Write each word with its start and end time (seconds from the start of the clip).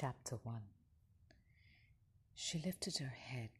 Chapter 0.00 0.36
1 0.44 0.62
She 2.34 2.58
lifted 2.58 2.96
her 2.96 3.12
head 3.14 3.50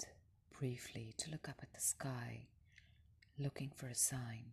briefly 0.58 1.12
to 1.18 1.30
look 1.30 1.50
up 1.50 1.58
at 1.60 1.74
the 1.74 1.82
sky, 1.82 2.46
looking 3.38 3.70
for 3.74 3.88
a 3.88 3.94
sign. 3.94 4.52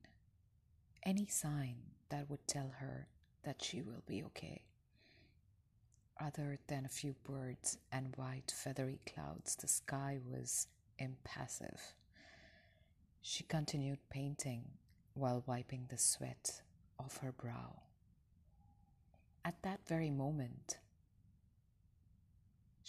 Any 1.03 1.27
sign 1.27 1.77
that 2.09 2.29
would 2.29 2.45
tell 2.45 2.73
her 2.81 3.07
that 3.43 3.63
she 3.63 3.81
will 3.81 4.03
be 4.05 4.21
okay. 4.21 4.63
Other 6.19 6.59
than 6.67 6.83
a 6.83 6.89
few 6.89 7.15
birds 7.23 7.77
and 7.89 8.13
white 8.17 8.53
feathery 8.53 8.99
clouds, 9.05 9.55
the 9.55 9.69
sky 9.69 10.19
was 10.29 10.67
impassive. 10.99 11.93
She 13.21 13.45
continued 13.45 13.99
painting 14.09 14.65
while 15.13 15.41
wiping 15.47 15.85
the 15.87 15.97
sweat 15.97 16.63
off 16.99 17.19
her 17.19 17.31
brow. 17.31 17.83
At 19.45 19.61
that 19.61 19.87
very 19.87 20.09
moment, 20.09 20.79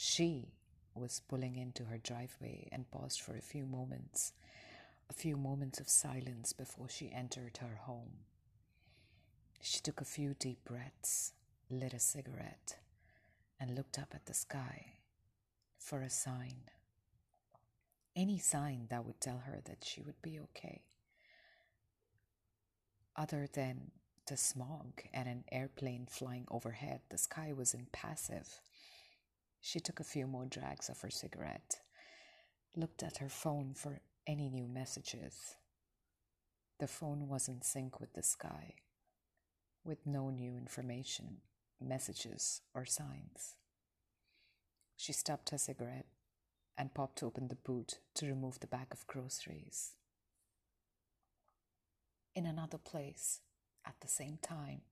she 0.00 0.52
was 0.94 1.22
pulling 1.28 1.56
into 1.56 1.86
her 1.86 1.98
driveway 1.98 2.68
and 2.70 2.88
paused 2.88 3.20
for 3.20 3.36
a 3.36 3.42
few 3.42 3.66
moments, 3.66 4.32
a 5.10 5.12
few 5.12 5.36
moments 5.36 5.80
of 5.80 5.88
silence 5.88 6.52
before 6.52 6.88
she 6.88 7.10
entered 7.12 7.56
her 7.56 7.80
home. 7.82 8.12
She 9.60 9.80
took 9.80 10.00
a 10.00 10.04
few 10.04 10.34
deep 10.38 10.64
breaths, 10.64 11.32
lit 11.68 11.92
a 11.94 11.98
cigarette, 11.98 12.76
and 13.58 13.74
looked 13.74 13.98
up 13.98 14.12
at 14.14 14.26
the 14.26 14.34
sky 14.34 14.98
for 15.80 16.02
a 16.02 16.10
sign. 16.10 16.70
Any 18.14 18.38
sign 18.38 18.86
that 18.90 19.04
would 19.04 19.20
tell 19.20 19.42
her 19.46 19.58
that 19.64 19.84
she 19.84 20.00
would 20.00 20.22
be 20.22 20.38
okay. 20.38 20.82
Other 23.16 23.48
than 23.52 23.90
the 24.28 24.36
smog 24.36 25.02
and 25.12 25.28
an 25.28 25.42
airplane 25.50 26.06
flying 26.08 26.46
overhead, 26.52 27.00
the 27.10 27.18
sky 27.18 27.52
was 27.52 27.74
impassive. 27.74 28.60
She 29.60 29.80
took 29.80 30.00
a 30.00 30.04
few 30.04 30.26
more 30.26 30.46
drags 30.46 30.88
of 30.88 31.00
her 31.00 31.10
cigarette, 31.10 31.80
looked 32.76 33.02
at 33.02 33.18
her 33.18 33.28
phone 33.28 33.74
for 33.74 34.00
any 34.26 34.48
new 34.48 34.66
messages. 34.66 35.56
The 36.78 36.86
phone 36.86 37.28
was 37.28 37.48
in 37.48 37.62
sync 37.62 38.00
with 38.00 38.12
the 38.12 38.22
sky, 38.22 38.74
with 39.84 40.06
no 40.06 40.30
new 40.30 40.56
information, 40.56 41.38
messages, 41.80 42.62
or 42.74 42.84
signs. 42.84 43.56
She 44.96 45.12
stopped 45.12 45.50
her 45.50 45.58
cigarette 45.58 46.06
and 46.76 46.94
popped 46.94 47.22
open 47.22 47.48
the 47.48 47.56
boot 47.56 47.98
to 48.14 48.26
remove 48.26 48.60
the 48.60 48.66
bag 48.66 48.88
of 48.92 49.06
groceries. 49.06 49.94
In 52.34 52.46
another 52.46 52.78
place, 52.78 53.40
at 53.84 53.96
the 54.00 54.08
same 54.08 54.38
time, 54.40 54.82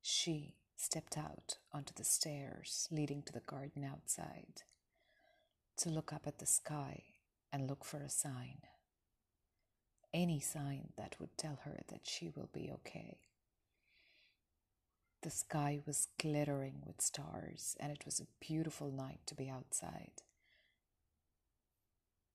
she 0.00 0.56
stepped 0.82 1.16
out 1.16 1.58
onto 1.72 1.94
the 1.94 2.04
stairs 2.04 2.88
leading 2.90 3.22
to 3.22 3.32
the 3.32 3.40
garden 3.40 3.84
outside 3.84 4.62
to 5.76 5.88
look 5.88 6.12
up 6.12 6.26
at 6.26 6.38
the 6.38 6.46
sky 6.46 7.02
and 7.52 7.68
look 7.68 7.84
for 7.84 7.98
a 7.98 8.08
sign. 8.08 8.58
Any 10.12 10.40
sign 10.40 10.88
that 10.96 11.16
would 11.20 11.38
tell 11.38 11.60
her 11.64 11.82
that 11.88 12.02
she 12.04 12.28
will 12.28 12.50
be 12.52 12.70
okay. 12.72 13.18
The 15.22 15.30
sky 15.30 15.80
was 15.86 16.08
glittering 16.20 16.82
with 16.84 17.00
stars, 17.00 17.76
and 17.78 17.92
it 17.92 18.04
was 18.04 18.18
a 18.18 18.44
beautiful 18.44 18.90
night 18.90 19.20
to 19.26 19.36
be 19.36 19.48
outside. 19.48 20.22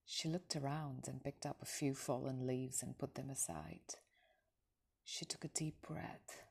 She 0.05 0.29
looked 0.29 0.55
around 0.55 1.05
and 1.07 1.23
picked 1.23 1.45
up 1.45 1.57
a 1.61 1.65
few 1.65 1.93
fallen 1.93 2.47
leaves 2.47 2.81
and 2.81 2.97
put 2.97 3.15
them 3.15 3.29
aside. 3.29 3.95
She 5.03 5.25
took 5.25 5.43
a 5.43 5.49
deep 5.49 5.81
breath 5.85 6.46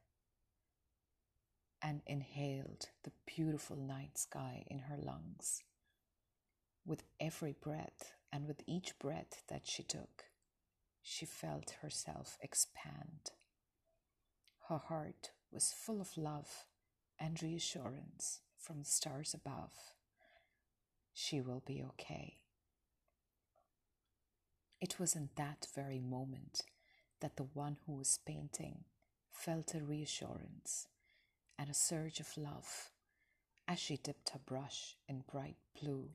and 1.83 2.03
inhaled 2.07 2.89
the 3.05 3.13
beautiful 3.27 3.77
night 3.77 4.19
sky 4.19 4.65
in 4.69 4.81
her 4.81 4.97
lungs. 4.97 5.63
With 6.85 7.03
every 7.21 7.53
breath 7.53 8.13
and 8.33 8.47
with 8.47 8.63
each 8.67 8.99
breath 8.99 9.43
that 9.49 9.67
she 9.67 9.83
took, 9.83 10.25
she 11.03 11.27
felt 11.27 11.77
herself 11.83 12.39
expand. 12.41 13.31
Her 14.69 14.79
heart 14.79 15.31
was 15.53 15.73
full 15.77 16.01
of 16.01 16.17
love 16.17 16.67
and 17.19 17.41
reassurance 17.43 18.41
from 18.59 18.81
the 18.81 18.85
stars 18.85 19.35
above. 19.35 19.71
She 21.13 21.41
will 21.41 21.63
be 21.65 21.83
okay. 21.83 22.39
It 24.81 24.99
was 24.99 25.15
in 25.15 25.31
that 25.37 25.67
very 25.75 26.01
moment 26.01 26.63
that 27.21 27.37
the 27.37 27.49
one 27.55 27.79
who 27.87 27.97
was 27.97 28.19
painting 28.27 28.85
felt 29.31 29.75
a 29.75 29.81
reassurance 29.81 30.89
and 31.59 31.71
a 31.71 31.75
surge 31.75 32.21
of 32.21 32.37
love 32.37 32.91
as 33.69 33.79
she 33.79 33.97
dipped 33.97 34.31
her 34.31 34.39
brush 34.39 34.97
in 35.09 35.25
bright 35.31 35.57
blue 35.81 36.11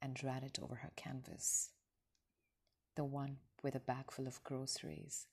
and 0.00 0.22
ran 0.22 0.42
it 0.42 0.58
over 0.62 0.76
her 0.76 0.92
canvas. 0.96 1.70
The 2.96 3.04
one 3.04 3.38
with 3.62 3.74
a 3.74 3.80
bag 3.80 4.10
full 4.10 4.26
of 4.26 4.42
groceries 4.44 5.26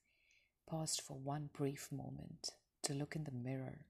paused 0.68 1.02
for 1.02 1.18
one 1.18 1.50
brief 1.54 1.92
moment 1.92 2.52
to 2.84 2.94
look 2.94 3.16
in 3.16 3.24
the 3.24 3.32
mirror 3.32 3.86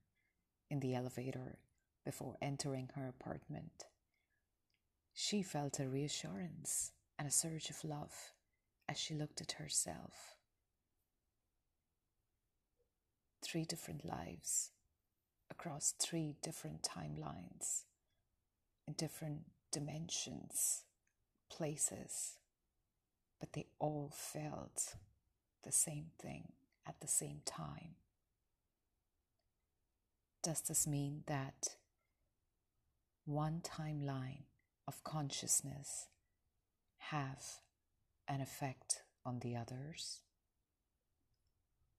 in 0.70 0.80
the 0.80 0.94
elevator 0.94 1.58
before 2.04 2.36
entering 2.40 2.90
her 2.94 3.08
apartment. 3.08 3.84
She 5.12 5.42
felt 5.42 5.80
a 5.80 5.88
reassurance 5.88 6.92
and 7.18 7.26
a 7.26 7.32
surge 7.32 7.70
of 7.70 7.84
love 7.84 8.32
as 8.88 8.98
she 8.98 9.14
looked 9.14 9.40
at 9.40 9.52
herself. 9.52 10.36
Three 13.42 13.64
different 13.64 14.04
lives 14.04 14.70
across 15.50 15.94
three 15.98 16.36
different 16.42 16.82
timelines, 16.82 17.84
in 18.86 18.94
different 18.94 19.42
dimensions, 19.72 20.84
places, 21.50 22.38
but 23.40 23.52
they 23.52 23.66
all 23.78 24.12
felt 24.14 24.96
the 25.64 25.72
same 25.72 26.06
thing 26.20 26.52
at 26.86 27.00
the 27.00 27.08
same 27.08 27.40
time. 27.44 27.96
Does 30.42 30.60
this 30.60 30.86
mean 30.86 31.24
that 31.26 31.76
one 33.24 33.60
timeline 33.64 34.44
of 34.86 35.02
consciousness 35.02 36.06
have 36.98 37.42
an 38.28 38.40
effect 38.40 39.02
on 39.24 39.40
the 39.40 39.56
others? 39.56 40.20